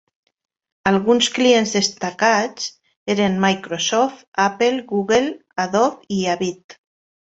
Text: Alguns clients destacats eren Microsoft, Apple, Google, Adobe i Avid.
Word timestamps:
Alguns 0.91 1.27
clients 1.35 1.73
destacats 1.75 2.67
eren 3.17 3.39
Microsoft, 3.47 4.27
Apple, 4.49 4.75
Google, 4.97 5.33
Adobe 5.69 6.21
i 6.23 6.25
Avid. 6.39 6.83